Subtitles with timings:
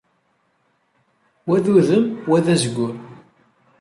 [1.47, 2.93] Wa d udem, wa d azgur.